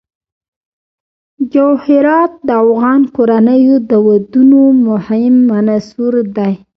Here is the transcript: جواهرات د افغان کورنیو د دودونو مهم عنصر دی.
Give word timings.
جواهرات 1.53 2.31
د 2.47 2.49
افغان 2.63 3.01
کورنیو 3.15 3.75
د 3.81 3.83
دودونو 3.91 4.61
مهم 4.87 5.35
عنصر 5.59 6.13
دی. 6.37 6.53